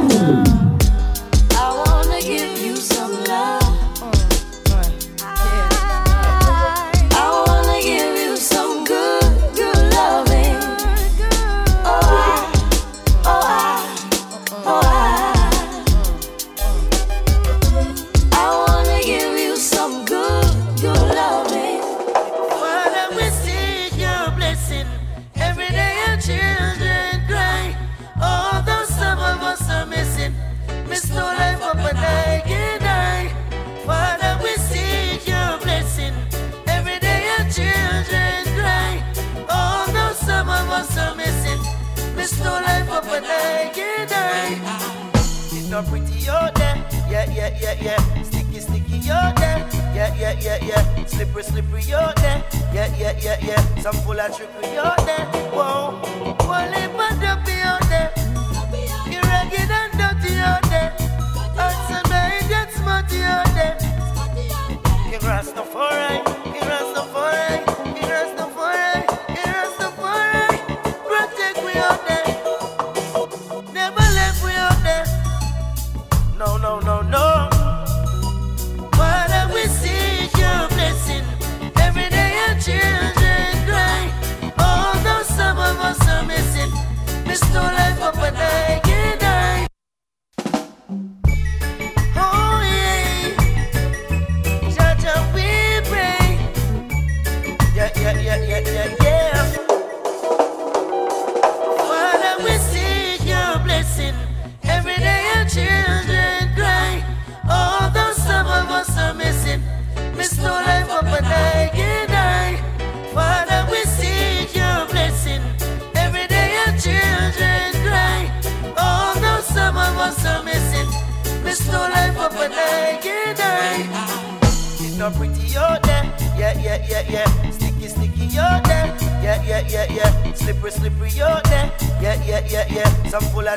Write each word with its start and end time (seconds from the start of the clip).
Ooh. 0.00 0.47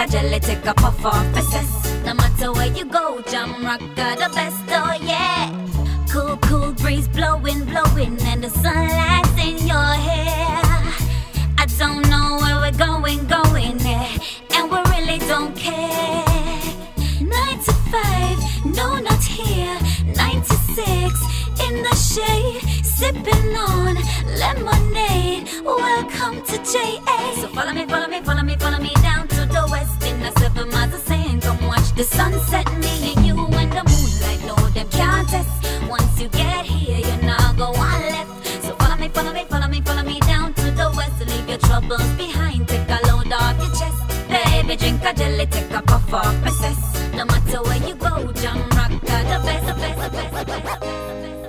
Drink 0.00 0.14
a 0.14 0.16
jelly, 0.16 0.40
take 0.40 0.64
a 0.64 0.72
puff 0.72 1.04
off 1.04 1.36
a 1.36 1.42
cess. 1.42 2.04
No 2.06 2.14
matter 2.14 2.52
where 2.52 2.72
you 2.72 2.86
go, 2.86 3.20
Jamrock 3.22 3.96
got 3.96 4.16
the 4.18 4.34
best, 4.34 4.66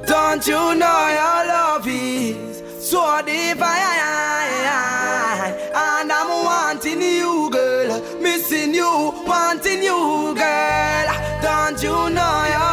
Don't 0.06 0.46
you 0.48 0.76
know 0.76 1.08
your 1.20 1.46
love 1.48 1.88
is 1.88 2.90
so 2.90 3.22
divine? 3.26 3.72
And 5.74 6.12
I'm 6.12 6.44
wanting 6.44 7.02
you, 7.02 7.50
girl. 7.52 8.02
Missing 8.22 8.74
you, 8.74 9.14
wanting 9.26 9.84
you, 9.84 10.34
girl. 10.36 11.08
Don't 11.42 11.82
you 11.82 12.10
know 12.10 12.46
your 12.56 12.71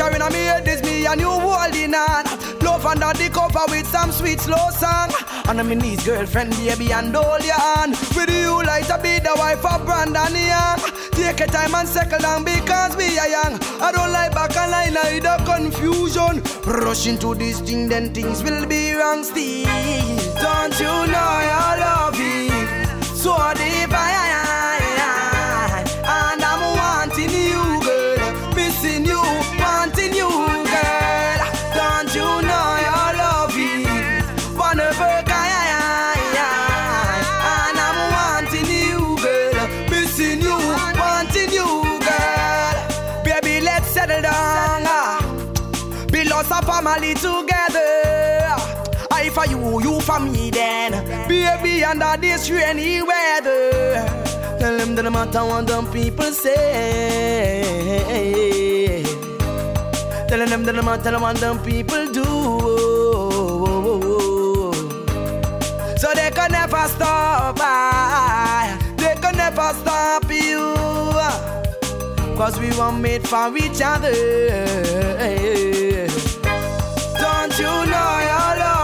picture 0.00 0.16
in 0.16 0.32
me 0.32 0.44
head 0.44 0.68
is 0.68 0.82
me 0.82 1.06
and 1.06 1.20
you 1.20 1.28
holding 1.28 1.94
on. 1.94 2.24
Love 2.60 2.86
under 2.86 3.12
the 3.18 3.28
cover 3.32 3.64
with 3.68 3.86
some 3.86 4.12
sweet 4.12 4.40
slow 4.40 4.70
song. 4.70 5.10
And 5.48 5.60
I'm 5.60 5.72
in 5.72 5.78
knees, 5.78 6.04
girlfriend, 6.04 6.52
baby, 6.52 6.92
and 6.92 7.14
hold 7.14 7.44
your 7.44 7.54
hand. 7.54 7.96
With 8.16 8.30
you 8.30 8.62
like 8.64 8.86
to 8.86 8.98
be 9.02 9.18
the 9.18 9.34
wife 9.36 9.64
of 9.64 9.84
Brandon 9.84 10.34
Young. 10.34 10.80
Take 11.12 11.40
your 11.40 11.48
time 11.48 11.74
and 11.74 11.88
settle 11.88 12.18
down 12.18 12.44
because 12.44 12.96
we 12.96 13.18
are 13.18 13.28
young. 13.28 13.58
I 13.80 13.92
don't 13.92 14.12
like 14.12 14.32
back 14.32 14.56
and 14.56 14.70
line, 14.70 14.96
either 14.96 15.36
confusion. 15.44 16.42
Rush 16.64 17.06
into 17.06 17.34
this 17.34 17.60
thing, 17.60 17.88
then 17.88 18.14
things 18.14 18.42
will 18.42 18.66
be 18.66 18.92
wrong 18.92 19.24
still. 19.24 19.66
Don't 20.40 20.78
you 20.80 20.94
know 21.12 21.32
your 21.50 21.72
love 21.84 22.20
is 22.20 23.20
so 23.20 23.36
divine? 23.54 24.20
And 24.20 24.29
under 51.90 52.16
this 52.20 52.48
rainy 52.50 53.02
weather. 53.02 54.06
Tell 54.60 54.76
them 54.78 54.94
that 54.94 55.02
no 55.02 55.10
matter 55.10 55.44
what 55.44 55.66
them 55.66 55.86
people 55.90 56.30
say. 56.30 56.52
Telling 60.28 60.48
them 60.50 60.62
that 60.64 60.74
no 60.76 60.82
matter 60.82 61.18
what 61.18 61.36
them 61.38 61.58
people 61.64 62.06
do. 62.12 62.24
So 65.98 66.08
they 66.14 66.30
can 66.30 66.52
never 66.52 66.86
stop. 66.94 67.58
ah. 67.60 68.78
They 68.96 69.14
can 69.20 69.36
never 69.36 69.72
stop 69.80 70.30
you. 70.30 70.74
Cause 72.36 72.58
we 72.60 72.70
were 72.78 72.92
made 72.92 73.26
for 73.26 73.56
each 73.56 73.80
other. 73.82 74.12
Don't 77.22 77.58
you 77.58 77.72
know 77.92 78.12
your 78.30 78.52
love 78.62 78.79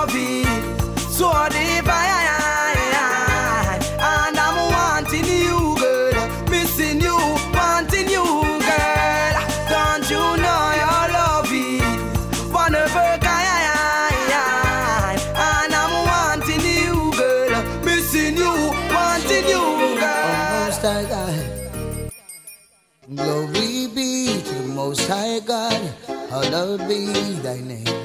Most 24.77 25.09
High 25.09 25.41
God. 25.41 25.81
Hallowed 26.29 26.87
be 26.87 27.07
thy 27.41 27.61
name. 27.61 27.97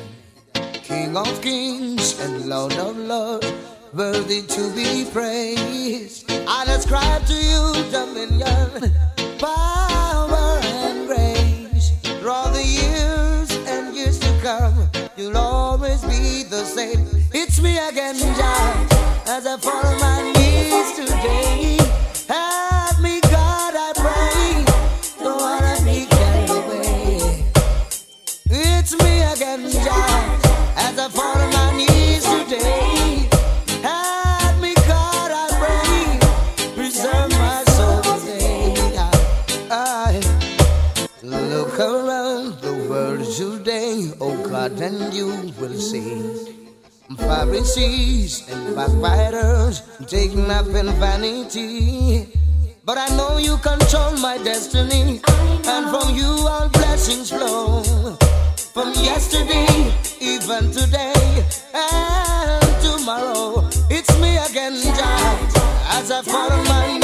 King 0.72 1.18
of 1.18 1.42
kings 1.42 2.18
and 2.22 2.48
Lord 2.48 2.72
of 2.76 2.96
lords, 2.96 3.52
worthy 3.94 4.42
to 4.44 4.74
be 4.74 5.04
praised. 5.12 6.32
I 6.48 6.64
ascribe 6.70 7.26
to 7.26 7.36
you 7.36 7.92
dominion, 7.92 8.96
power, 9.38 10.62
and 10.64 11.08
grace. 11.08 11.92
All 12.26 12.50
the 12.50 12.64
years 12.64 13.52
and 13.68 13.94
years 13.94 14.18
to 14.20 14.32
come, 14.42 14.90
you'll 15.18 15.36
always 15.36 16.02
be 16.06 16.44
the 16.44 16.64
same. 16.64 17.06
It's 17.34 17.62
me 17.62 17.78
again, 17.90 18.16
Jah, 18.16 18.88
as 19.28 19.46
I 19.46 19.58
fall 19.58 19.86
on 19.86 20.00
my 20.00 20.22
knees 20.32 20.96
today. 20.96 22.01
Pharisees 47.28 48.50
and 48.50 48.76
backbiters 48.76 49.82
taking 50.08 50.50
up 50.52 50.68
in 50.68 50.88
vanity. 51.00 52.28
But 52.84 52.98
I 52.98 53.08
know 53.16 53.38
you 53.38 53.58
control 53.58 54.18
my 54.18 54.38
destiny, 54.38 55.22
and 55.66 55.90
from 55.90 56.16
you 56.16 56.32
all 56.48 56.68
blessings 56.70 57.30
flow. 57.30 57.84
From 58.74 58.94
yesterday, 58.94 59.94
even 60.20 60.72
today, 60.72 61.14
and 61.74 62.82
tomorrow, 62.82 63.68
it's 63.90 64.12
me 64.20 64.38
again, 64.38 64.76
Jah, 64.82 65.98
as 65.98 66.12
I 66.12 66.22
fall 66.24 66.52
on 66.52 66.64
my 66.68 67.01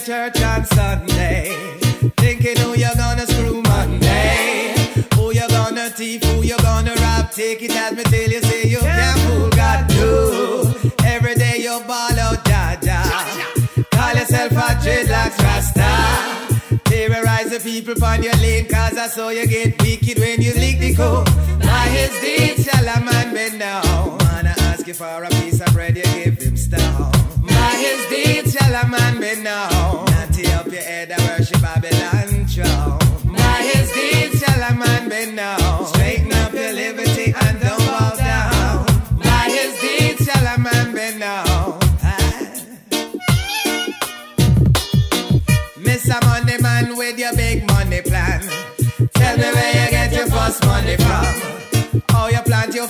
to 0.00 0.06
church 0.06 0.42
on 0.42 0.64
Sunday, 0.64 1.52
thinking 2.16 2.56
who 2.58 2.76
you're 2.76 2.94
gonna 2.96 3.26
screw 3.26 3.62
Monday, 3.62 4.74
who 5.14 5.32
you're 5.32 5.48
gonna 5.48 5.90
thief, 5.90 6.22
who 6.24 6.42
you're 6.42 6.58
gonna 6.58 6.94
rob. 6.94 7.30
Take 7.32 7.62
it 7.62 7.74
at 7.74 7.94
me 7.94 8.04
till 8.04 8.30
you 8.30 8.40
say 8.42 8.68
you 8.68 8.78
can't 8.78 9.18
fool 9.20 9.48
God 9.50 9.88
too. 9.90 10.90
Every 11.04 11.34
day 11.34 11.56
you 11.58 11.80
ball 11.86 12.18
out, 12.18 12.44
Jaja. 12.44 13.00
Call 13.90 14.14
yourself 14.14 14.52
a 14.52 14.68
dreadlocks 14.82 15.38
rasta. 15.38 16.78
Terrorize 16.84 17.50
the 17.50 17.60
people 17.60 18.02
on 18.04 18.22
your 18.22 18.36
lane, 18.36 18.68
cause 18.68 18.96
I 18.96 19.08
saw 19.08 19.28
you 19.30 19.46
get 19.46 19.80
wicked 19.82 20.18
when 20.18 20.40
you 20.40 20.52
lick 20.54 20.78
the 20.78 20.94
code. 20.94 21.26
By 21.60 21.86
his 21.96 22.12
deed 22.20 22.64
shall 22.64 22.88
a 22.88 23.00
man 23.04 23.34
bend 23.34 23.58
down. 23.58 24.18
Wanna 24.18 24.54
ask 24.70 24.86
you 24.86 24.94
for 24.94 25.24
a 25.24 25.28
piece 25.28 25.60
of 25.60 25.72
bread. 25.72 25.89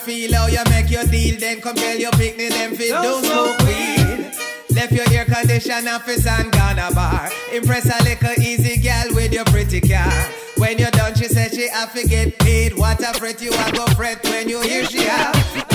feel 0.00 0.32
how 0.34 0.46
you 0.46 0.62
make 0.70 0.90
your 0.90 1.04
deal, 1.04 1.38
then 1.38 1.60
compel 1.60 1.96
your 1.96 2.12
picnic, 2.12 2.50
them 2.50 2.74
fit 2.74 2.88
don't, 2.88 3.02
don't 3.02 3.24
smoke 3.24 3.58
weed. 3.60 4.32
Left 4.74 4.92
your 4.92 5.04
air 5.12 5.24
conditioner 5.24 5.90
office 5.90 6.26
and 6.26 6.50
gonna 6.52 6.90
bar. 6.94 7.28
Impress 7.52 7.86
a 7.86 8.02
little 8.04 8.42
easy 8.42 8.80
gal 8.80 9.06
with 9.14 9.32
your 9.32 9.44
pretty 9.46 9.80
car. 9.80 10.10
When 10.56 10.78
you're 10.78 10.90
done, 10.90 11.14
she 11.14 11.24
said 11.24 11.52
she 11.52 11.68
have 11.68 11.92
to 11.94 12.06
get 12.06 12.38
paid. 12.38 12.76
What 12.76 13.00
a 13.00 13.18
fret 13.18 13.42
you 13.42 13.52
are 13.52 13.72
go 13.72 13.86
fret 13.88 14.22
when 14.24 14.48
you 14.48 14.60
hear 14.62 14.84
she 14.86 15.02
have. 15.02 15.69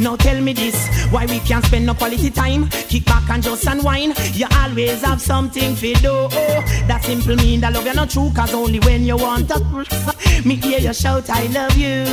Now 0.00 0.16
tell 0.16 0.40
me 0.40 0.52
this, 0.52 0.88
why 1.10 1.26
we 1.26 1.38
can't 1.40 1.64
spend 1.64 1.86
no 1.86 1.94
quality 1.94 2.30
time? 2.30 2.68
Kick 2.68 3.06
back 3.06 3.28
and 3.30 3.42
just 3.42 3.66
unwind. 3.66 4.18
You 4.34 4.46
always 4.52 5.02
have 5.02 5.20
something 5.20 5.74
to 5.76 5.94
do. 5.94 6.28
That 6.86 7.02
simple 7.04 7.36
mean 7.36 7.60
that 7.60 7.72
love 7.72 7.86
you 7.86 7.94
not 7.94 8.10
true, 8.10 8.30
cause 8.34 8.52
only 8.54 8.78
when 8.80 9.04
you 9.04 9.16
want 9.16 9.48
to. 9.48 9.58
Me 10.44 10.56
hear 10.56 10.78
you 10.78 10.92
shout, 10.92 11.30
I 11.30 11.46
love 11.46 11.76
you. 11.76 12.04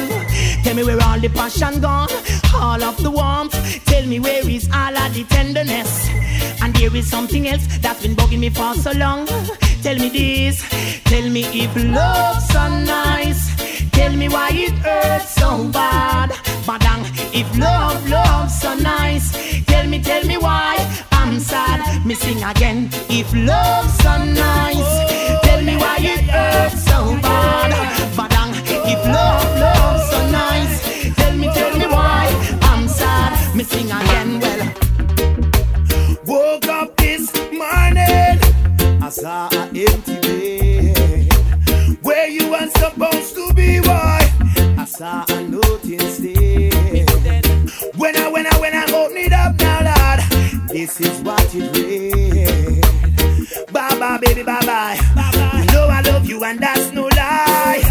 Tell 0.64 0.76
me 0.76 0.84
where 0.84 1.02
all 1.04 1.20
the 1.20 1.30
passion 1.30 1.82
gone, 1.82 2.10
all 2.56 2.82
of 2.82 3.02
the 3.04 3.12
warmth. 3.12 3.54
Tell 3.86 4.06
me 4.06 4.20
where 4.20 4.48
is 4.50 4.70
all 4.74 4.96
of 4.96 5.14
the 5.14 5.26
tenderness. 5.26 6.10
And 6.62 6.74
there 6.76 6.96
is 6.96 7.10
something 7.10 7.48
else 7.48 7.68
that's 7.82 8.02
been 8.02 8.16
bugging 8.16 8.40
me 8.40 8.50
for 8.50 8.74
so 8.76 8.92
long. 8.92 9.28
Tell 9.82 9.98
me 9.98 10.10
this, 10.10 10.64
tell 11.04 11.30
me 11.30 11.44
if 11.44 11.76
love's 11.76 12.48
so 12.48 12.70
nice. 12.86 13.92
Tell 13.92 14.14
me 14.14 14.30
why 14.30 14.50
it 14.54 14.74
hurts 14.80 15.36
so 15.36 15.68
bad. 15.68 16.32
If 17.36 17.58
love, 17.58 18.08
love's 18.10 18.62
so 18.62 18.76
nice. 18.76 19.32
Tell 19.66 19.88
me, 19.88 20.00
tell 20.00 20.24
me 20.26 20.38
why 20.38 20.78
I'm 21.12 21.40
sad. 21.40 22.06
Me 22.06 22.14
sing 22.14 22.44
again. 22.44 22.90
If 23.10 23.34
love's 23.34 23.98
so 24.04 24.24
nice, 24.24 25.42
tell 25.42 25.62
me 25.64 25.76
why 25.76 25.98
it 26.00 26.22
hurts 26.30 26.84
so 26.86 27.18
bad. 27.24 27.72
Badang, 28.16 28.54
if 28.86 29.04
love, 29.08 29.60
love's 29.60 29.83
this 50.98 51.12
is 51.12 51.22
what 51.22 51.56
it 51.56 51.76
read. 51.76 53.72
Bye 53.72 53.98
bye, 53.98 54.18
baby, 54.20 54.44
bye 54.44 54.60
bye. 54.66 54.98
You 55.58 55.66
know 55.72 55.88
I 55.88 56.02
love 56.02 56.26
you, 56.28 56.44
and 56.44 56.60
that's 56.60 56.92
no 56.92 57.04
lie. 57.04 57.82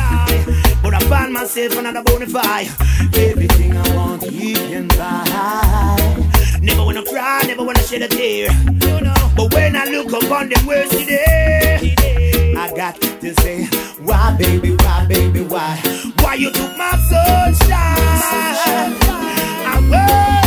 But 0.82 0.94
I 0.94 1.00
find 1.08 1.32
myself 1.32 1.76
another 1.76 2.02
bonafide. 2.02 2.68
Everything 3.16 3.76
I 3.76 3.96
want, 3.96 4.22
you 4.30 4.54
can 4.54 4.88
buy. 4.88 6.30
Never 6.60 6.84
wanna 6.84 7.02
cry, 7.04 7.42
never 7.46 7.64
wanna 7.64 7.82
shed 7.82 8.02
a 8.02 8.08
tear. 8.08 8.48
But 9.36 9.52
when 9.52 9.74
I 9.74 9.86
look 9.86 10.12
upon 10.12 10.50
the 10.50 10.64
words 10.66 10.90
today, 10.90 11.94
I 12.56 12.72
got 12.76 13.00
to 13.00 13.34
say, 13.40 13.64
why, 14.00 14.36
baby, 14.38 14.76
why, 14.76 15.06
baby, 15.08 15.40
why? 15.40 15.80
Why 16.20 16.34
you 16.34 16.52
took 16.52 16.76
my 16.76 16.90
sunshine? 17.08 17.68
I 19.66 19.86
why? 19.90 20.41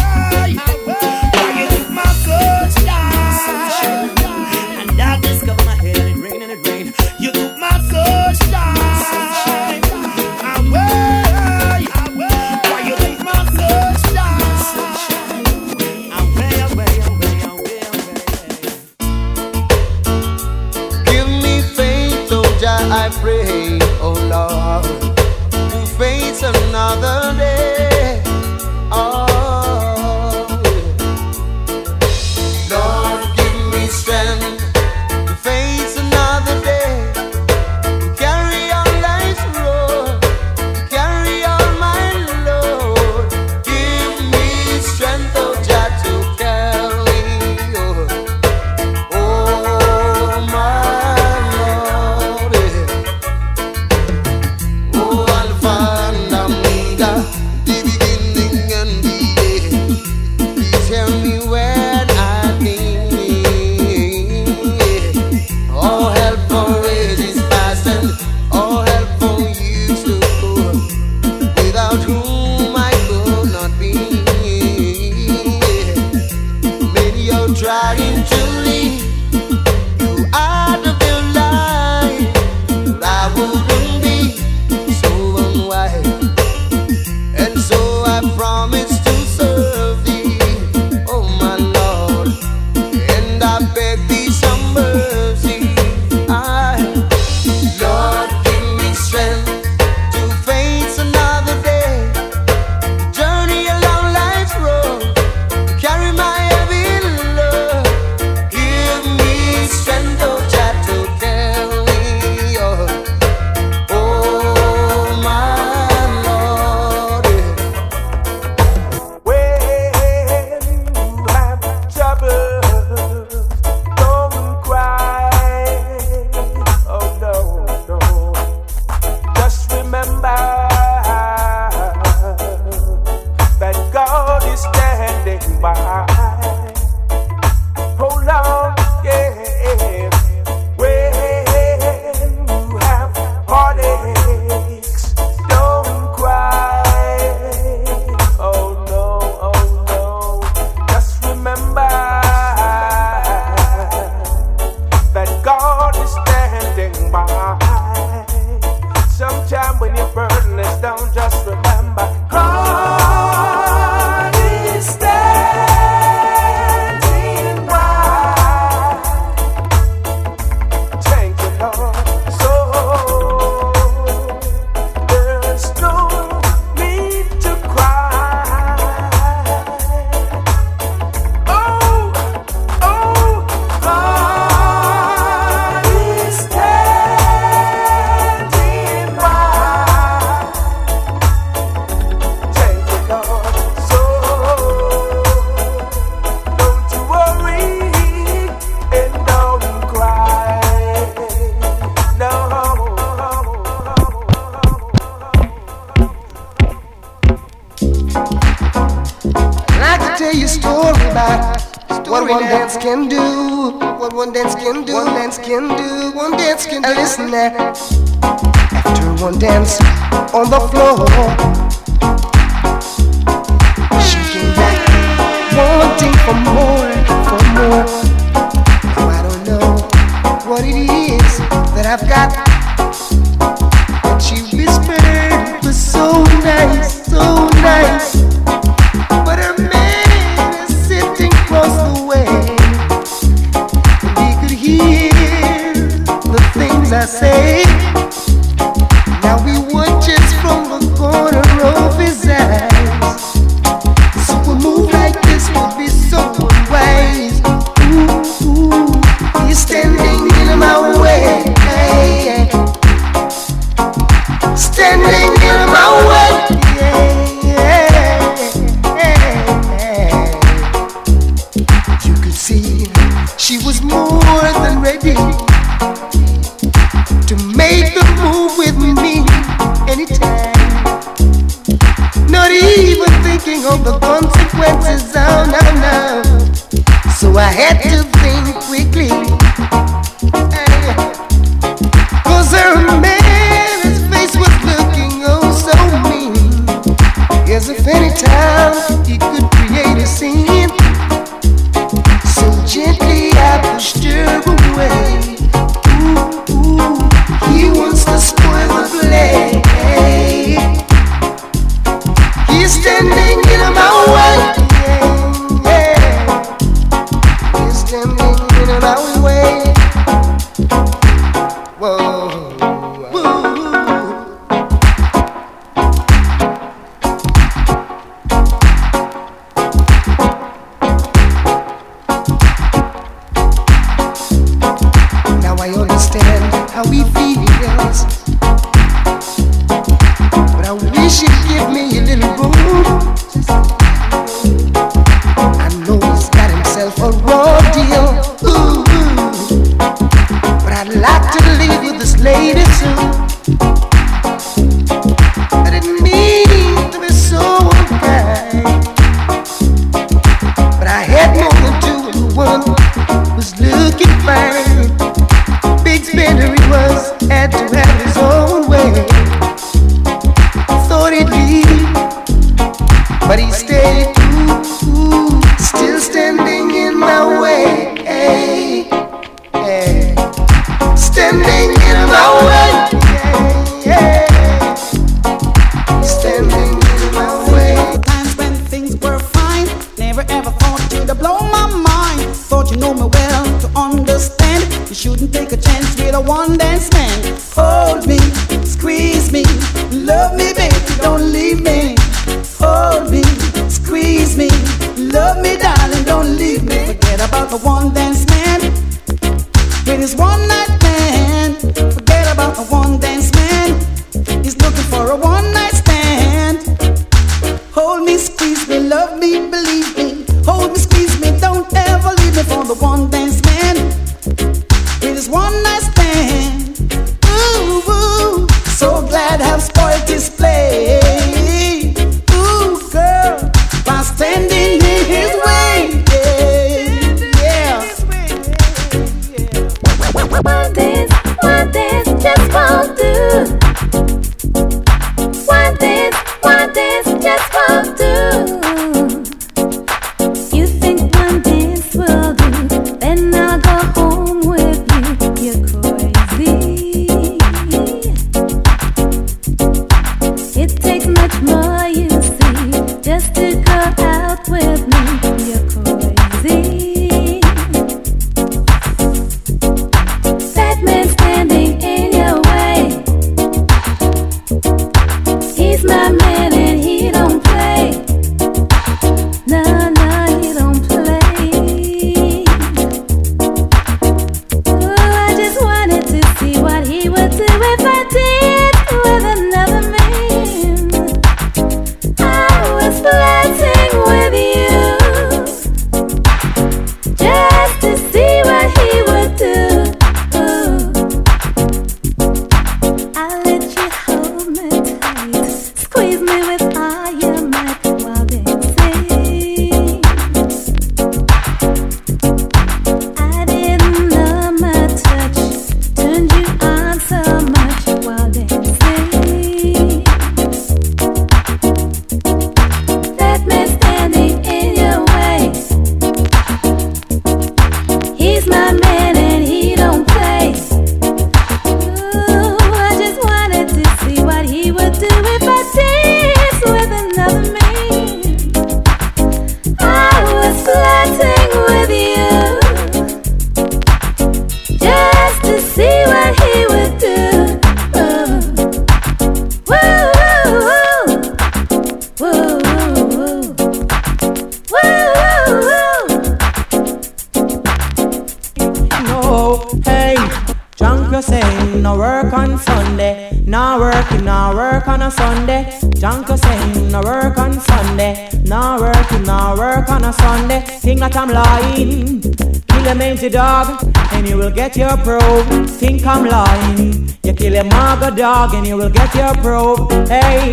Get 574.75 574.89
your 574.89 574.97
probe. 575.03 575.67
Think 575.69 576.05
I'm 576.05 576.25
lying. 576.25 577.09
You 577.23 577.33
kill 577.33 577.55
a 577.55 577.63
maga 577.63 578.15
dog 578.15 578.53
and 578.53 578.67
you 578.67 578.77
will 578.77 578.89
get 578.89 579.13
your 579.15 579.33
probe. 579.35 579.91
Hey, 580.07 580.51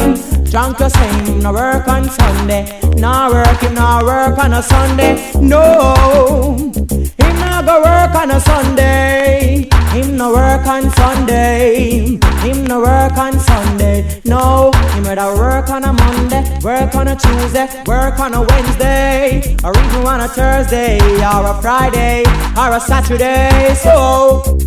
drunk 0.51 0.79
say 0.79 1.09
him 1.25 1.41
no 1.41 1.53
work 1.53 1.89
on 1.89 2.09
Sunday. 2.09 2.81
Now 2.97 3.33
work, 3.33 3.61
him 3.61 3.75
work 3.75 4.39
on 4.39 4.53
a 4.53 4.63
Sunday. 4.63 5.33
No, 5.41 6.57
him 6.73 7.37
not 7.41 7.67
go 7.67 7.83
work 7.83 8.15
on 8.15 8.31
a 8.31 8.41
Sunday. 8.41 9.69
Him 9.91 10.17
no 10.17 10.33
work 10.33 10.67
on 10.67 10.91
Sunday. 10.93 12.19
Him 12.43 12.65
no 12.65 12.81
work 12.81 13.17
on 13.19 13.39
Sunday. 13.39 14.22
No, 14.33 14.73
him 14.95 15.05
rather 15.05 15.37
work 15.37 15.69
on 15.69 15.85
a 15.85 15.93
Monday, 15.93 16.59
work 16.63 16.95
on 16.95 17.09
a 17.09 17.15
Tuesday, 17.15 17.69
work 17.85 18.19
on 18.19 18.33
a 18.33 18.41
Wednesday, 18.41 19.55
or 19.63 19.77
even 19.77 20.07
on 20.07 20.23
a 20.23 20.29
Thursday, 20.29 20.99
or 21.21 21.49
a 21.49 21.61
Friday, 21.61 22.25
or 22.57 22.73
a 22.73 22.81
Saturday. 22.81 23.75
So 23.75 24.59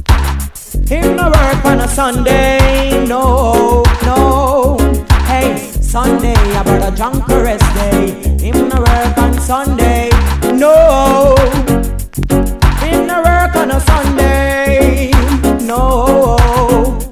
him 0.88 1.16
no 1.16 1.32
work 1.32 1.66
on 1.66 1.80
a 1.80 1.88
Sunday. 1.88 3.08
No, 3.08 3.82
no. 4.06 4.78
Hey, 5.26 5.58
Sunday, 5.82 6.36
I 6.36 6.62
brought 6.62 7.32
a 7.32 7.44
rest 7.44 7.66
day. 7.74 8.12
Him 8.46 8.70
no 8.70 8.78
work 8.78 9.18
on 9.18 9.34
Sunday. 9.40 10.12
No. 10.54 11.36
Him 12.86 13.08
no 13.08 13.18
work 13.24 13.56
on 13.56 13.72
a 13.72 13.80
Sunday. 13.80 15.10
No. 15.66 16.38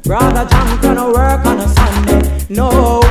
Brother 0.03 0.47
John 0.51 0.81
gonna 0.81 1.07
work 1.11 1.45
on 1.47 1.59
a 1.59 1.67
Sunday. 1.67 2.32
No. 2.55 3.01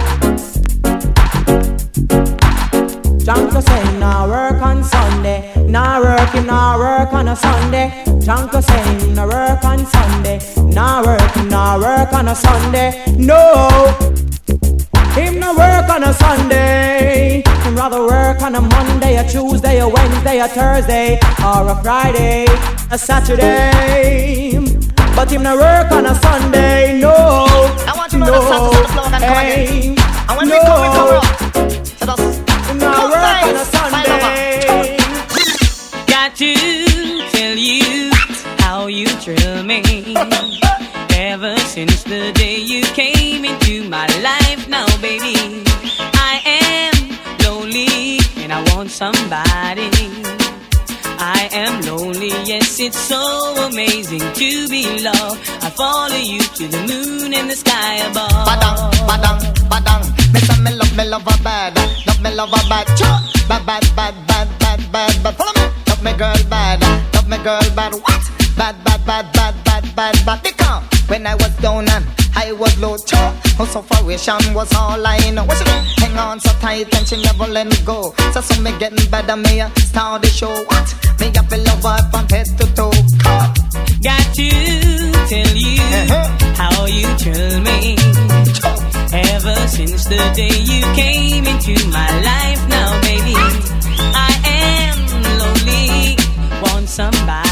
Janko 3.25 3.61
say 3.61 3.99
nah 3.99 4.27
work 4.27 4.63
on 4.63 4.85
Sunday. 4.85 5.53
Nah 5.67 6.01
work 6.01 6.31
him 6.31 6.47
nah 6.47 6.79
work 6.79 7.13
on 7.13 7.29
a 7.29 7.37
Sunday. 7.37 8.05
Janko 8.21 8.61
say 8.61 9.13
nah 9.15 9.27
work 9.27 9.65
on 9.65 9.85
Sunday. 9.87 10.39
Nah 10.75 11.03
work 11.05 11.33
him 11.33 11.49
nah 11.49 11.79
work 11.79 12.13
on 12.13 12.29
a 12.29 12.35
Sunday. 12.35 13.05
No. 13.19 14.13
Him 15.15 15.41
no 15.41 15.55
work 15.55 15.91
on 15.91 16.05
a 16.05 16.13
Sunday. 16.15 17.43
Him 17.83 17.91
rather 17.91 18.07
work 18.07 18.43
on 18.43 18.55
a 18.55 18.61
Monday, 18.61 19.17
a 19.17 19.29
Tuesday, 19.29 19.81
a 19.81 19.89
Wednesday, 19.89 20.39
a 20.39 20.47
Thursday, 20.47 21.19
or 21.45 21.69
a 21.69 21.83
Friday, 21.83 22.47
a 22.93 22.97
Saturday. 22.97 24.53
But 25.17 25.33
him 25.33 25.43
no 25.43 25.57
work 25.57 25.91
on 25.91 26.07
a 26.07 26.15
Sunday. 26.15 27.01
No. 27.01 27.11
I 27.11 27.93
want 27.97 28.13
to 28.13 28.19
know 28.19 28.27
the 28.27 28.41
sound 28.41 28.73
of 28.73 28.83
the 28.83 28.89
floor 28.93 29.07
and 29.07 29.25
come 29.25 29.37
again. 29.37 29.97
And 30.29 30.39
when 30.39 30.47
we 30.47 30.59
come, 30.61 30.81
we 30.81 30.89
come 30.95 31.11
up. 31.19 31.25
So 31.99 32.07
just 32.07 32.69
Him 32.71 32.79
no 32.79 33.09
work 33.11 33.43
on 33.51 33.57
a 33.57 33.65
Sunday. 33.65 34.97
Got 36.07 36.37
to 36.37 36.55
tell 37.33 37.57
you 37.57 38.13
how 38.61 38.87
you 38.87 39.09
thrill 39.09 39.65
me. 39.65 39.83
Ever 41.17 41.57
since 41.59 42.05
the 42.05 42.31
day 42.33 42.59
you 42.59 42.83
came 42.95 43.45
into 43.45 43.89
my 43.89 44.07
life, 44.21 44.69
now, 44.69 44.87
baby, 44.99 45.35
I 45.35 45.65
am 45.67 45.72
lonely 47.73 48.19
and 48.37 48.53
I 48.53 48.61
want 48.75 48.91
somebody. 48.91 49.89
I 51.25 51.49
am 51.53 51.83
lonely, 51.83 52.29
yes, 52.45 52.81
it's 52.81 52.99
so 52.99 53.21
amazing 53.67 54.21
to 54.21 54.69
be 54.69 55.01
loved. 55.01 55.41
I 55.63 55.71
follow 55.71 56.17
you 56.17 56.41
to 56.41 56.69
the 56.69 56.81
moon 56.89 57.33
and 57.33 57.49
the 57.49 57.57
sky 57.57 57.97
above. 58.09 58.29
badang, 58.49 58.91
badang, 59.09 59.41
badang. 59.71 60.05
Me 60.35 60.41
say 60.41 60.61
me 60.63 60.73
love, 60.75 60.97
me 60.97 61.05
love 61.05 61.23
her 61.23 61.43
bad. 61.43 61.77
Love 62.07 62.23
me 62.23 62.35
love 62.35 62.51
her 62.51 62.69
bad. 62.69 62.87
Cha. 62.99 63.11
Bad, 63.49 63.65
bad, 63.67 63.85
bad, 63.97 64.15
bad, 64.27 64.49
bad, 64.59 64.93
bad, 64.93 65.23
bad. 65.23 65.35
Follow 65.37 65.53
me. 65.55 65.67
Love 65.89 66.03
me 66.03 66.13
girl 66.13 66.43
bad. 66.51 66.81
Love 67.15 67.29
me 67.29 67.39
girl 67.39 67.69
bad. 67.77 67.95
What? 67.95 68.23
Bad, 68.57 68.77
bad, 68.85 69.07
bad, 69.07 69.33
bad, 69.33 69.55
bad, 69.65 69.97
bad, 69.97 70.27
bad. 70.27 70.43
Because 70.43 70.92
when 71.13 71.27
I 71.27 71.35
was 71.35 71.55
down 71.59 71.87
and 71.91 72.07
I 72.35 72.53
was 72.53 72.73
low, 72.81 72.97
cha. 72.97 73.21
Her 73.59 73.67
sufferation 73.67 74.55
was 74.55 74.73
all 74.75 75.07
I 75.07 75.19
know. 75.31 75.45
What 75.45 75.59
you 75.61 75.67
know? 75.67 75.81
Hang 76.01 76.17
on 76.17 76.41
so 76.41 76.51
tight 76.65 76.89
and 76.97 77.07
she 77.07 77.23
never 77.23 77.47
let 77.53 77.67
me 77.67 77.77
go. 77.85 78.15
So 78.33 78.41
some 78.41 78.65
me 78.65 78.73
getting 78.79 79.11
better, 79.11 79.37
me 79.37 79.61
a 79.61 79.69
start 79.81 80.23
the 80.23 80.29
show. 80.29 80.55
What? 80.71 80.89
Me 81.21 81.29
a 81.29 81.43
feel 81.51 81.63
love 81.69 81.85
her 81.85 82.01
from 82.11 82.27
head 82.33 82.47
to 82.59 82.67
toe. 82.75 82.97
Cut. 83.25 83.53
Got 84.01 84.25
to 84.39 84.49
tell 85.29 85.53
you 85.65 85.77
uh-huh. 86.01 86.29
how 86.61 86.87
you 86.87 87.09
thrill 87.21 87.61
me. 87.61 87.97
Ever 89.13 89.59
since 89.69 90.07
the 90.07 90.23
day 90.35 90.57
you 90.73 90.81
came 90.97 91.45
into 91.45 91.77
my 91.93 92.09
life, 92.31 92.63
now, 92.73 92.89
baby, 93.03 93.37
I 94.17 94.33
am 94.65 94.97
lonely, 95.41 96.17
want 96.63 96.89
somebody. 96.89 97.52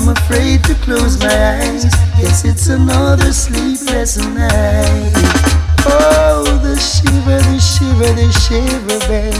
I'm 0.00 0.08
afraid 0.08 0.64
to 0.64 0.74
close 0.76 1.18
my 1.20 1.26
eyes. 1.28 1.84
Yes, 2.18 2.46
it's 2.46 2.68
another 2.68 3.34
sleepless 3.34 4.16
night. 4.16 5.12
Oh, 5.84 6.58
the 6.62 6.74
shiver, 6.80 7.36
the 7.36 7.60
shiver, 7.60 8.10
the 8.14 8.32
shiver, 8.32 8.98
babe. 9.08 9.39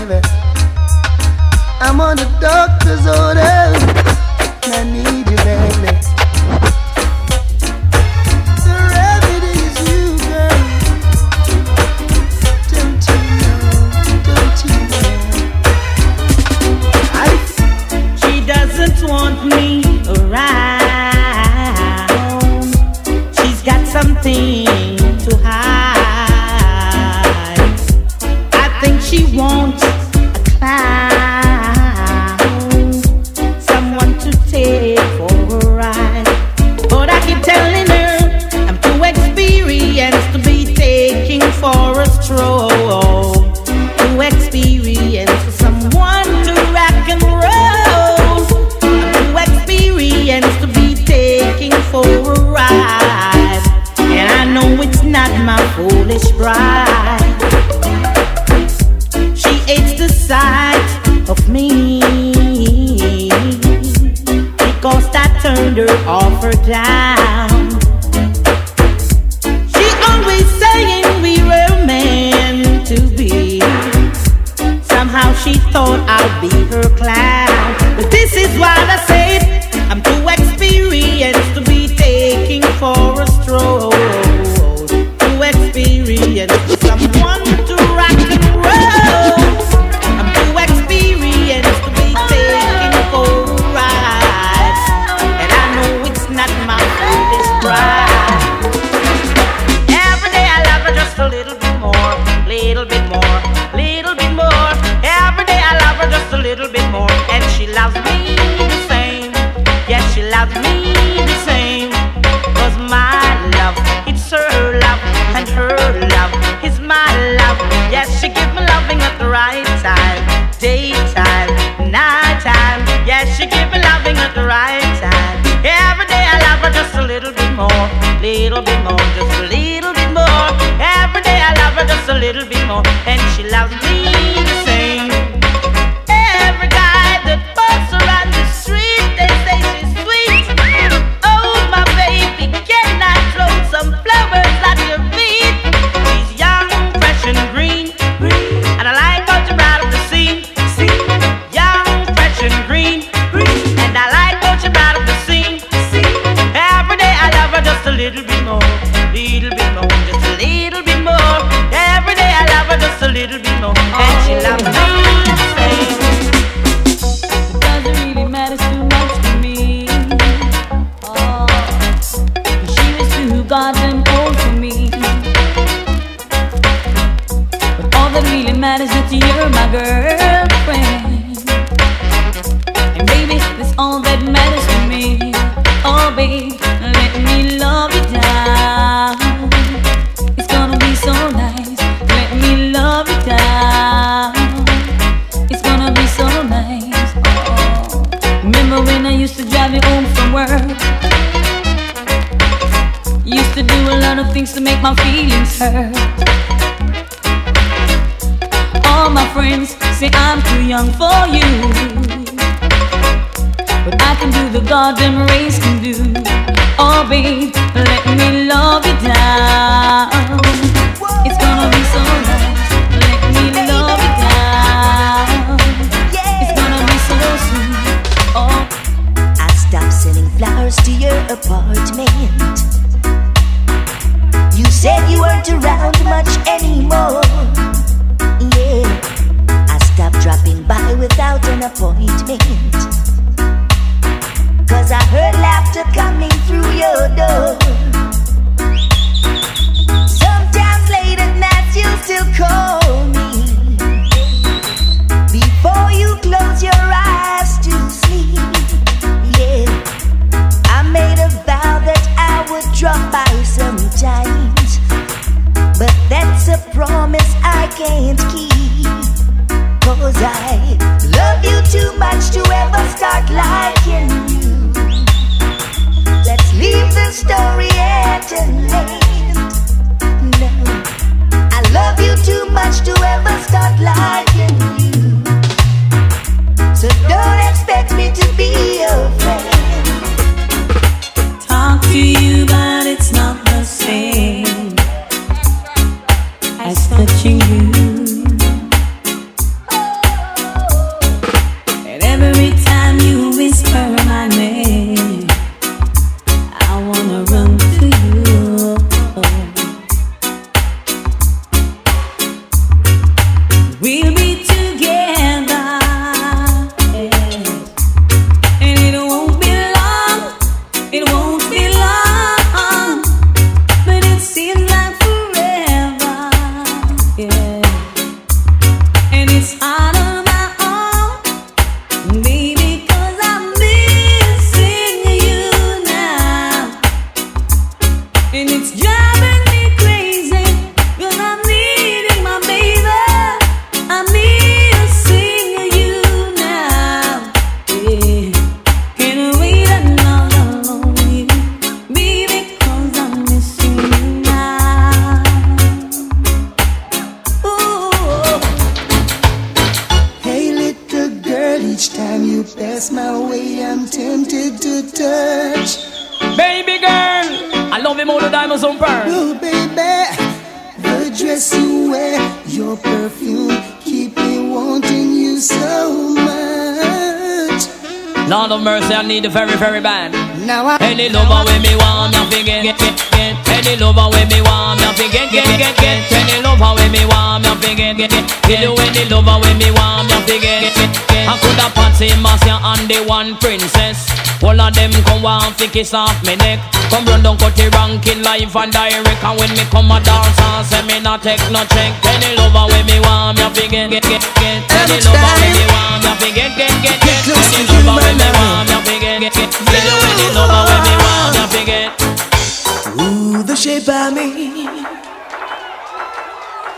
Very, 379.61 379.81
bad. 379.85 380.17
Now 380.41 380.65
I 380.65 380.81
Any 380.81 381.13
lover 381.13 381.45
with 381.45 381.61
me 381.61 381.77
want, 381.77 382.17
me 382.17 382.25
forget, 382.33 382.65
get, 382.65 382.81
get, 382.81 382.97
get. 383.13 383.37
Any 383.53 383.77
lover 383.77 384.09
with 384.09 384.33
me 384.33 384.41
want, 384.41 384.81
me 384.81 384.89
forget, 384.97 385.29
get, 385.29 385.45
get, 385.45 385.77
get. 385.77 386.01
Any 386.17 386.41
lover 386.41 386.73
with 386.81 386.89
me 386.89 387.05
want, 387.05 387.45
me 387.45 387.53
forget, 387.61 387.93
get, 387.93 388.09
get. 388.09 388.25
Tell 388.49 388.57
you 388.57 388.73
any 388.81 389.05
lover 389.13 389.37
with 389.45 389.61
me 389.61 389.69
want, 389.77 390.09
me 390.09 390.17
forget, 390.25 390.65
get, 390.65 390.73
get, 390.73 390.93
get. 391.13 391.29
I 391.29 391.37
coulda 391.45 391.69
Patsy, 391.77 392.09
Marcia, 392.25 392.57
and 392.57 392.89
the 392.89 393.05
one 393.05 393.37
princess. 393.37 394.09
All 394.41 394.57
of 394.57 394.73
them 394.73 394.97
come 395.05 395.21
want 395.21 395.53
fi 395.61 395.69
kiss 395.69 395.93
off 395.93 396.17
me 396.25 396.41
neck. 396.41 396.65
Come 396.89 397.05
run 397.05 397.21
down 397.21 397.37
cut 397.37 397.53
the 397.53 397.69
ranking 397.77 398.25
live 398.25 398.57
and 398.57 398.73
direct. 398.73 399.21
And 399.21 399.37
when 399.37 399.53
me 399.53 399.69
come 399.69 399.93
a 399.93 400.01
dance 400.01 400.41
and 400.41 400.65
say 400.65 400.81
me 400.89 401.05
not 401.05 401.21
take 401.21 401.45
no 401.53 401.61
check. 401.69 401.93
Any 402.09 402.33
lover 402.33 402.65
with 402.73 402.89
me 402.89 402.97
want, 403.05 403.37
me 403.37 403.45
forget, 403.53 403.93
get, 403.93 404.09
get, 404.09 404.25
get. 404.41 404.65
Any 404.73 405.05
lover 405.05 405.33
with 405.37 405.53
me 405.53 405.65
want, 405.69 406.00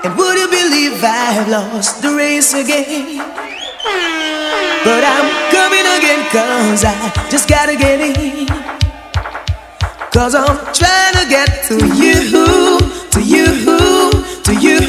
And 0.05 0.17
would 0.17 0.37
you 0.37 0.49
believe 0.49 1.01
I've 1.05 1.49
lost 1.49 2.03
the 2.03 2.13
race 2.13 2.55
again? 2.55 3.19
But 4.83 5.05
I'm 5.05 5.29
coming 5.55 5.87
again, 5.97 6.27
cause 6.29 6.83
I 6.85 7.29
just 7.31 7.49
gotta 7.49 7.77
get 7.77 8.01
in. 8.01 8.49
Cause 10.11 10.35
I'm 10.35 10.59
trying 10.75 11.15
to 11.23 11.27
get 11.31 11.65
to 11.69 11.77
you, 11.95 12.19
to 13.15 13.21
you, 13.23 13.47
to 14.43 14.53
you. 14.59 14.81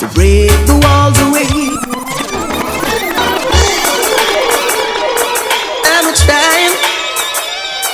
To 0.00 0.06
break 0.12 0.50
the 0.66 0.74
walls 0.82 1.18
away. 1.26 1.46
I'm 5.94 6.10
trying 6.26 6.74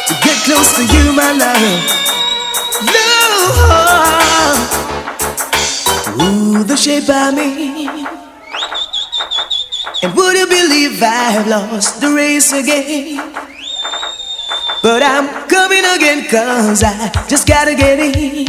to 0.08 0.14
get 0.24 0.36
close 0.46 0.72
to 0.76 0.84
you, 0.88 1.12
my 1.12 1.32
love. 1.36 2.00
Love. 2.94 4.19
Ooh, 6.60 6.64
the 6.64 6.76
shape 6.76 7.08
of 7.08 7.34
me. 7.34 7.86
And 10.02 10.14
would 10.14 10.36
you 10.36 10.46
believe 10.46 11.02
I've 11.02 11.46
lost 11.46 12.02
the 12.02 12.12
race 12.12 12.52
again? 12.52 13.16
But 14.82 15.02
I'm 15.02 15.48
coming 15.48 15.84
again, 15.96 16.28
cause 16.28 16.82
I 16.82 17.10
just 17.28 17.48
gotta 17.48 17.74
get 17.74 17.98
in. 17.98 18.44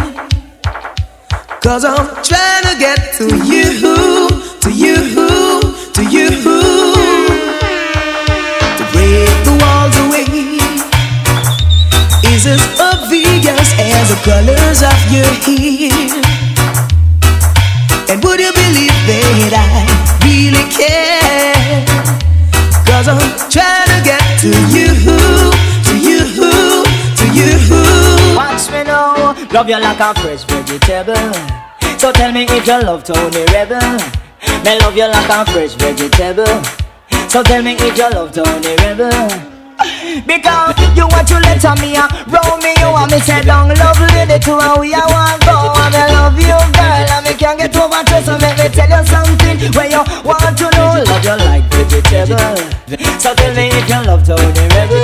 Cause 1.61 1.85
I'm 1.85 2.07
trying 2.21 2.65
to 2.67 2.75
get 2.79 3.13
to 3.19 3.27
you, 3.47 4.27
to 4.59 4.71
you, 4.83 4.97
to 5.95 6.03
you. 6.15 6.29
To 8.77 8.83
break 8.91 9.35
the 9.47 9.55
walls 9.61 9.95
away 10.03 10.27
is 12.33 12.45
as 12.45 12.61
obvious 12.79 13.71
as 13.79 14.09
the 14.09 14.19
colors 14.25 14.81
of 14.83 14.99
your 15.13 15.31
hair. 15.45 16.30
And 18.11 18.21
would 18.25 18.41
you 18.41 18.51
believe 18.51 18.91
that 19.07 19.55
I 19.55 19.87
really 20.27 20.67
care? 20.67 21.79
Cause 22.83 23.07
I'm 23.07 23.23
trying 23.47 23.87
to 23.87 23.99
get 24.03 24.19
to 24.43 24.51
you, 24.67 24.91
to 25.87 25.93
you, 25.95 26.19
to 27.15 27.25
you. 27.31 27.55
Watch 28.35 28.67
me 28.67 28.83
now, 28.83 29.31
love 29.53 29.69
you 29.69 29.79
like 29.79 30.01
a 30.01 30.11
fresh 30.19 30.43
vegetable. 30.43 31.15
So 31.97 32.11
tell 32.11 32.33
me 32.33 32.43
if 32.49 32.67
you 32.67 32.83
love 32.83 33.05
Tony 33.05 33.45
Rebel. 33.45 33.79
Me 33.79 34.77
love 34.79 34.97
you 34.97 35.07
like 35.07 35.31
a 35.31 35.49
fresh 35.49 35.75
vegetable. 35.75 36.59
So 37.29 37.43
tell 37.43 37.63
me 37.63 37.77
if 37.79 37.97
you 37.97 38.09
love 38.09 38.33
Tony 38.33 38.75
Rebel. 38.75 39.60
Because 40.25 40.75
you 40.95 41.07
want 41.07 41.27
to 41.27 41.37
let 41.41 41.63
me 41.79 41.95
uh, 41.97 42.07
roll 42.29 42.57
me, 42.61 42.73
you 42.79 42.89
want 42.91 43.11
me 43.11 43.19
say 43.19 43.41
down 43.41 43.69
love 43.75 43.99
lady 44.13 44.37
to 44.39 44.53
and 44.57 44.79
we 44.79 44.93
a 44.93 45.03
want 45.09 45.41
go 45.45 45.73
and 45.83 45.95
I 45.95 46.07
love 46.13 46.37
you 46.39 46.57
girl 46.75 47.09
and 47.15 47.25
me 47.25 47.33
can't 47.33 47.57
get 47.59 47.75
over 47.75 48.03
to 48.03 48.17
so 48.23 48.37
make 48.39 48.57
me 48.57 48.67
tell 48.69 48.89
you 48.89 49.01
something 49.07 49.57
where 49.73 49.89
you 49.89 50.03
want 50.23 50.57
to 50.57 50.67
know. 50.75 51.01
Love 51.05 51.23
you 51.25 51.37
like 51.45 51.65
vegetable. 51.71 52.57
So 53.19 53.33
tell 53.35 53.53
me 53.55 53.69
if 53.71 53.87
you 53.89 54.01
love 54.05 54.23
Tony 54.25 54.65
Rebel 54.75 55.01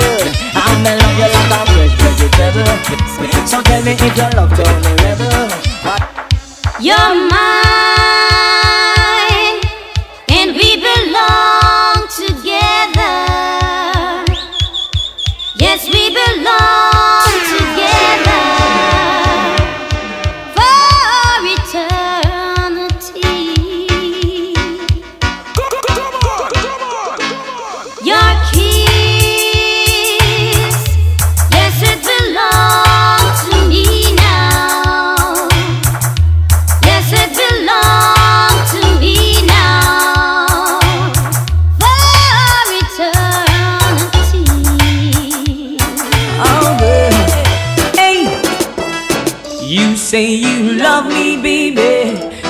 and 0.54 0.78
me 0.84 0.92
love 0.96 1.16
you 1.18 1.28
like 1.32 1.52
a 1.52 1.60
fresh 1.72 1.94
vegetable. 1.98 3.46
So 3.46 3.62
tell 3.62 3.82
me 3.82 3.92
if 3.92 4.16
you 4.16 4.28
love 4.36 4.52
Tony 4.56 4.92
Rebel 5.02 5.48
You're 6.80 7.14
mine, 7.30 8.27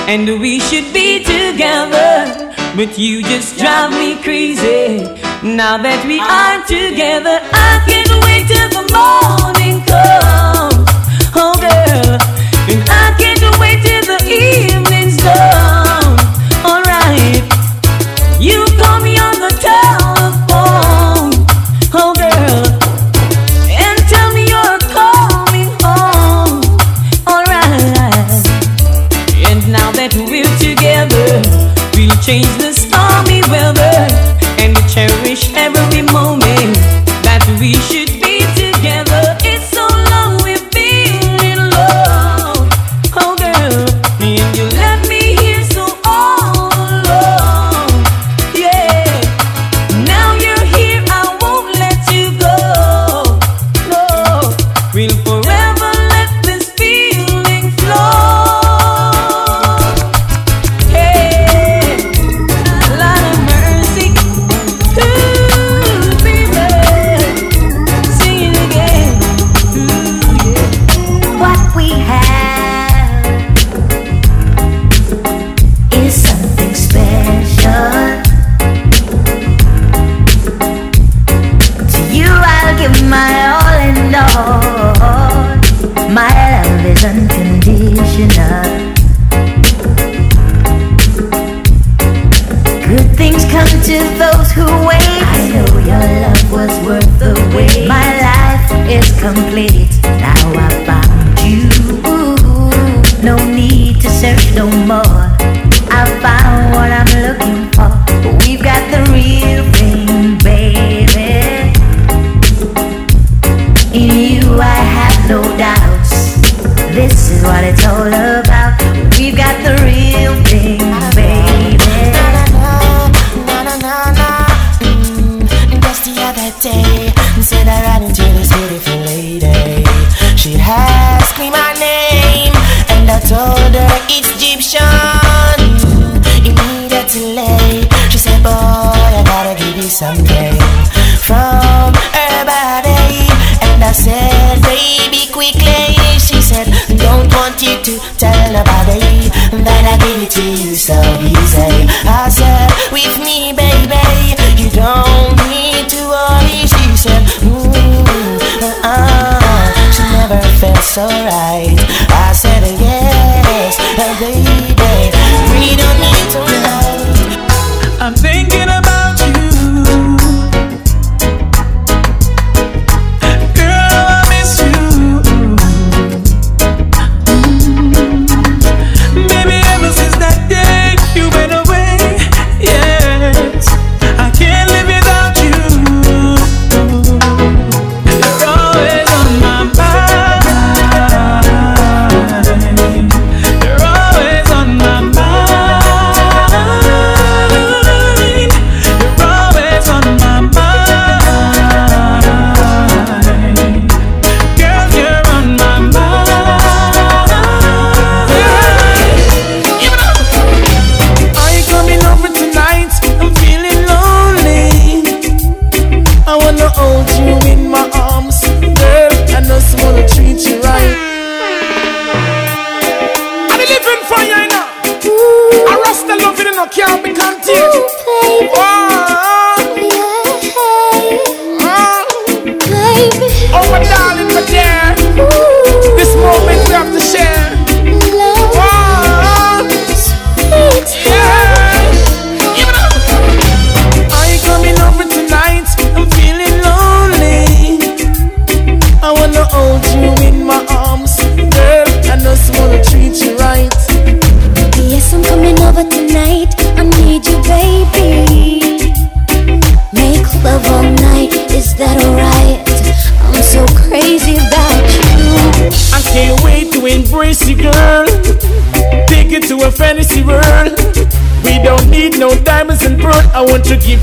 And 0.09 0.39
we 0.41 0.59
should 0.59 0.91
be 0.91 1.19
together, 1.23 2.51
but 2.75 2.97
you 2.97 3.21
just 3.21 3.59
drive 3.59 3.91
me 3.91 4.19
crazy. 4.23 5.05
Now 5.43 5.77
that 5.77 6.01
we 6.09 6.17
are 6.17 6.65
together, 6.65 7.37
I 7.53 7.77
can't 7.85 8.09
wait 8.25 8.49
to 8.49 8.68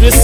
this 0.07 0.23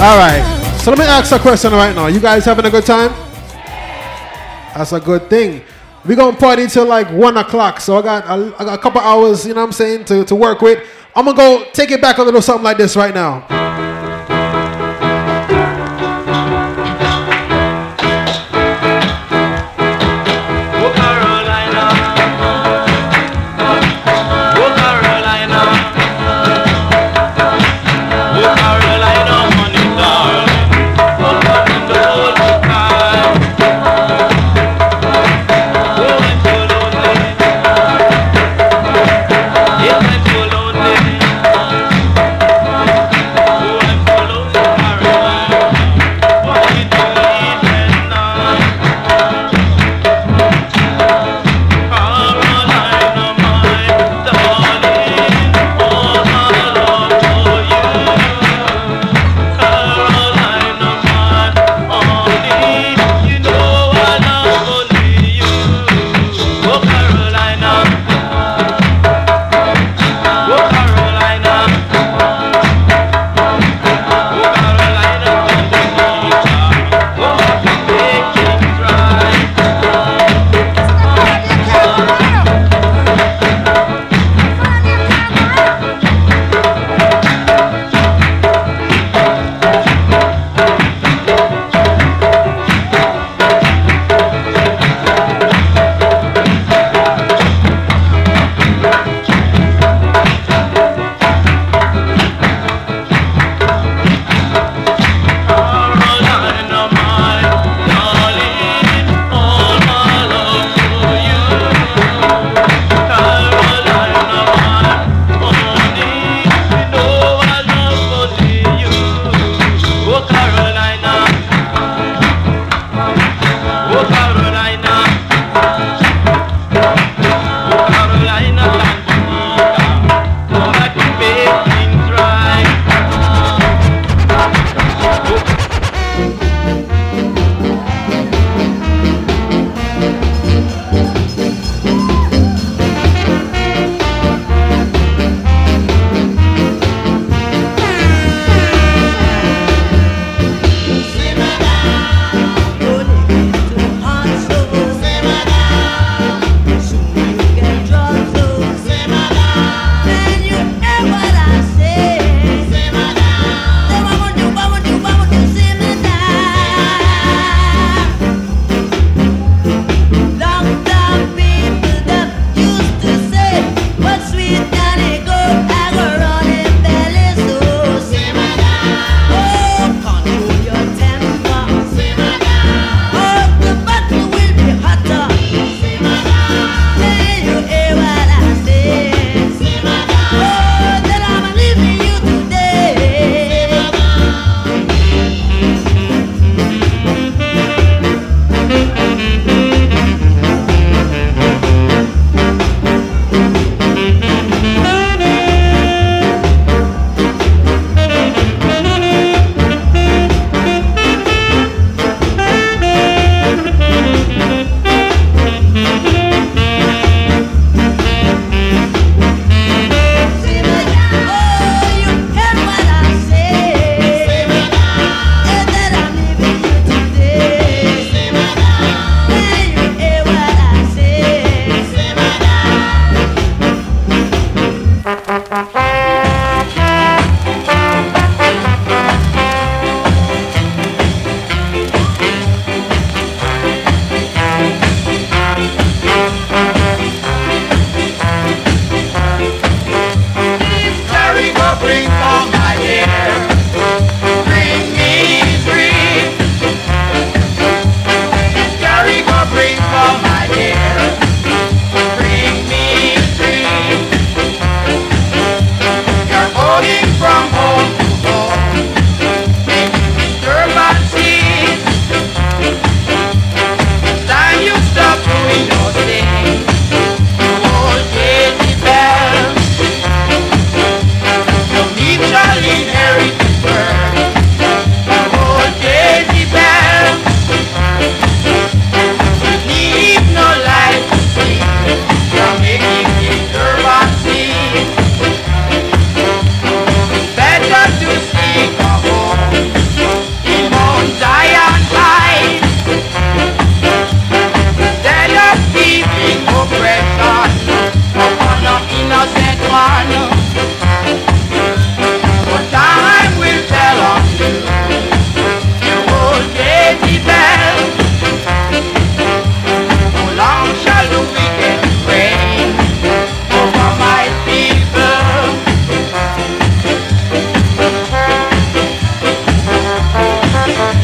All 0.00 0.16
right. 0.16 0.78
So 0.82 0.90
let 0.90 0.98
me 0.98 1.04
ask 1.04 1.30
a 1.30 1.38
question 1.38 1.72
right 1.72 1.94
now. 1.94 2.06
You 2.06 2.20
guys 2.20 2.46
having 2.46 2.64
a 2.64 2.70
good 2.70 2.86
time? 2.86 3.10
That's 4.74 4.92
a 4.92 4.98
good 4.98 5.28
thing. 5.28 5.62
we 6.06 6.14
going 6.14 6.34
to 6.34 6.40
party 6.40 6.68
till 6.68 6.86
like 6.86 7.10
1 7.10 7.36
o'clock. 7.36 7.82
So 7.82 7.98
I 7.98 8.02
got, 8.02 8.24
a, 8.24 8.54
I 8.58 8.64
got 8.64 8.78
a 8.78 8.82
couple 8.82 9.02
hours, 9.02 9.44
you 9.44 9.52
know 9.52 9.60
what 9.60 9.66
I'm 9.66 9.72
saying, 9.72 10.06
to, 10.06 10.24
to 10.24 10.34
work 10.34 10.62
with. 10.62 10.88
I'm 11.14 11.26
going 11.26 11.36
to 11.36 11.42
go 11.42 11.70
take 11.74 11.90
it 11.90 12.00
back 12.00 12.16
a 12.16 12.22
little 12.22 12.40
something 12.40 12.64
like 12.64 12.78
this 12.78 12.96
right 12.96 13.12
now. 13.12 13.59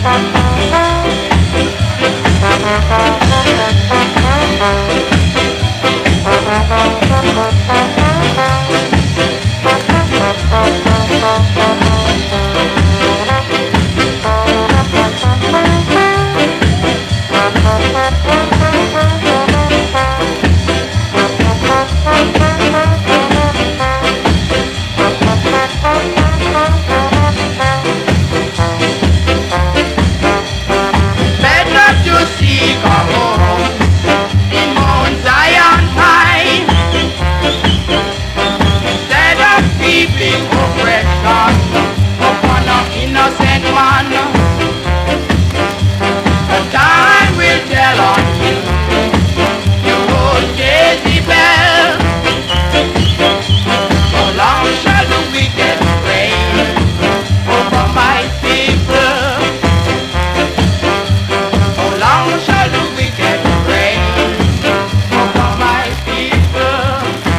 Bye. 0.07 0.36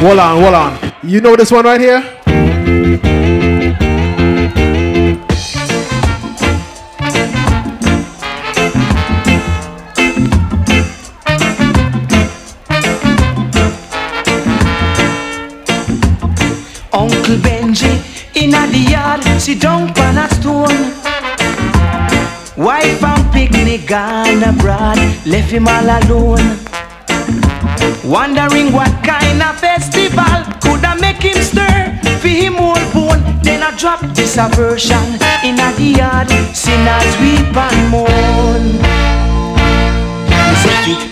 Hold 0.07 0.19
on, 0.19 0.41
hold 0.41 0.55
on. 0.55 0.93
You 1.03 1.19
know 1.19 1.35
this 1.35 1.51
one 1.51 1.65
right 1.65 1.81
here? 1.81 1.97
Uncle 16.93 17.35
Benji 17.43 17.91
in 18.33 18.55
a 18.55 18.65
the 18.71 18.87
yard, 18.89 19.21
sit 19.41 19.59
down 19.59 19.89
on 19.89 20.17
a 20.19 20.29
stone. 20.35 20.77
Wife 22.55 23.03
and 23.03 23.33
picnic 23.33 23.85
gone 23.85 24.41
abroad, 24.41 24.99
left 25.25 25.51
him 25.51 25.67
all 25.67 25.83
alone. 25.83 26.57
Wondering 28.05 28.71
what 28.71 28.87
kind 29.03 29.11
of 29.11 29.16
festival 29.57 30.37
could 30.61 30.83
I 30.85 30.95
make 30.99 31.21
him 31.21 31.41
stir 31.41 31.99
for 32.21 32.27
him 32.27 32.55
old 32.57 32.85
bone. 32.93 33.21
Then 33.43 33.63
I 33.63 33.75
drop 33.77 34.01
this 34.15 34.37
aversion 34.37 35.05
in 35.43 35.59
a 35.59 35.69
the 35.77 35.93
yard, 35.99 36.29
sinners 36.55 37.13
weep 37.21 37.55
and 37.55 37.89
mourn. 37.89 38.65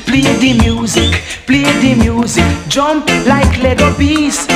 Play 0.05 0.31
the 0.39 0.53
music, 0.63 1.11
play 1.45 1.63
the 1.81 1.95
music, 1.95 2.45
jump 2.69 3.07
like 3.25 3.61
Lego 3.61 3.95
bees. 3.97 4.47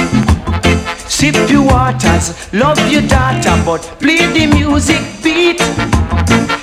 Sip 1.07 1.35
your 1.49 1.63
waters, 1.63 2.53
love 2.53 2.79
your 2.89 3.01
daughter, 3.01 3.61
but 3.65 3.81
play 3.99 4.25
the 4.31 4.47
music 4.47 5.01
beat. 5.23 5.59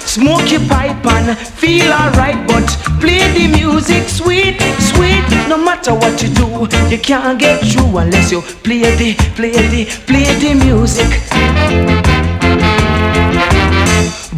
Smoke 0.01 0.51
your 0.51 0.65
pipe 0.69 1.05
and 1.05 1.37
feel 1.37 1.93
alright, 1.93 2.47
but 2.49 2.67
play 3.01 3.23
the 3.33 3.49
music 3.49 4.09
sweet, 4.09 4.61
sweet. 4.79 5.25
No 5.49 5.57
matter 5.57 5.95
what 5.95 6.23
you 6.23 6.29
do, 6.29 6.69
you 6.91 6.99
can't 6.99 7.39
get 7.39 7.61
through 7.65 7.99
unless 7.99 8.31
you 8.33 8.41
play 8.41 8.83
the, 8.97 9.15
play 9.35 9.53
the, 9.53 9.85
play 10.07 10.27
the 10.43 10.55
music. 10.65 11.11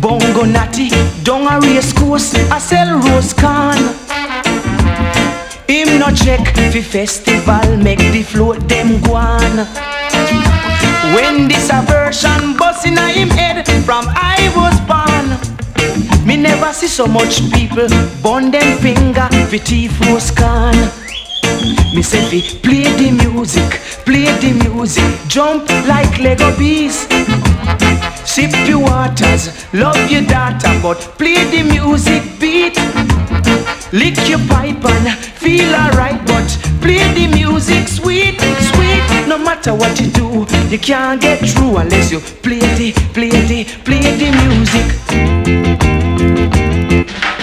Bongo 0.00 0.44
natty, 0.44 0.90
down 1.24 1.46
a 1.46 1.60
race 1.60 1.92
course, 1.92 2.34
I 2.50 2.58
sell 2.58 2.98
rose 2.98 3.32
can. 3.32 3.78
Him 5.68 5.98
no 5.98 6.10
check 6.14 6.46
fi 6.72 6.80
festival, 6.80 7.76
make 7.76 7.98
the 7.98 8.22
float 8.22 8.68
them 8.68 9.00
go 9.02 9.14
on. 9.14 9.66
When 11.14 11.48
this 11.48 11.70
aversion 11.72 12.56
bust 12.56 12.86
in 12.86 12.96
him 12.96 13.28
head 13.30 13.66
from 13.84 14.04
I 14.08 14.52
was 14.54 14.78
born. 14.86 15.17
Me 16.28 16.36
never 16.36 16.74
see 16.74 16.88
so 16.88 17.06
much 17.06 17.40
people 17.52 17.88
burn 18.22 18.50
them 18.50 18.76
finger 18.82 19.28
fi 19.50 19.58
thief 19.68 19.98
rose 20.02 20.30
can. 20.30 20.76
Me 21.94 22.02
say 22.02 22.20
fi 22.30 22.40
play 22.64 22.84
the 23.00 23.10
music, 23.24 23.80
play 24.04 24.26
the 24.42 24.52
music, 24.68 25.10
jump 25.26 25.66
like 25.88 26.18
Lego 26.18 26.54
bees. 26.58 27.08
Sip 28.28 28.52
your 28.68 28.80
waters, 28.80 29.48
love 29.72 30.10
your 30.10 30.20
daughter, 30.20 30.74
but 30.82 30.98
play 31.16 31.44
the 31.54 31.62
music 31.62 32.22
beat. 32.38 32.76
Lick 33.94 34.18
your 34.28 34.42
pipe 34.52 34.84
and 34.84 35.08
feel 35.42 35.74
alright, 35.74 36.20
but 36.26 36.48
play 36.82 37.02
the 37.14 37.26
music 37.34 37.88
sweet, 37.88 38.38
sweet. 38.68 39.02
No 39.26 39.38
matter 39.38 39.74
what 39.74 39.98
you 39.98 40.08
do, 40.10 40.46
you 40.68 40.78
can't 40.78 41.22
get 41.22 41.38
through 41.38 41.78
unless 41.78 42.12
you 42.12 42.20
play 42.20 42.60
the, 42.76 42.92
play 43.14 43.30
the, 43.30 43.64
play 43.86 44.02
the 44.20 44.28
music. 44.44 45.97
We're 46.28 47.37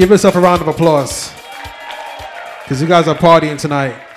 Give 0.00 0.08
yourself 0.08 0.34
a 0.34 0.40
round 0.40 0.62
of 0.62 0.68
applause. 0.68 1.30
Because 2.62 2.80
you 2.80 2.88
guys 2.88 3.06
are 3.06 3.14
partying 3.14 3.60
tonight. 3.60 4.09